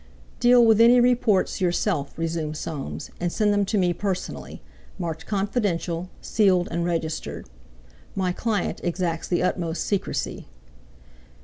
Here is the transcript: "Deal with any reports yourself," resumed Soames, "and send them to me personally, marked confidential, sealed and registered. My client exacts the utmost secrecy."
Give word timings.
"Deal 0.39 0.65
with 0.65 0.81
any 0.81 0.99
reports 0.99 1.61
yourself," 1.61 2.17
resumed 2.17 2.57
Soames, 2.57 3.11
"and 3.19 3.31
send 3.31 3.53
them 3.53 3.65
to 3.65 3.77
me 3.77 3.93
personally, 3.93 4.59
marked 4.97 5.27
confidential, 5.27 6.09
sealed 6.23 6.67
and 6.71 6.83
registered. 6.83 7.47
My 8.15 8.31
client 8.31 8.81
exacts 8.83 9.27
the 9.27 9.43
utmost 9.43 9.85
secrecy." 9.85 10.47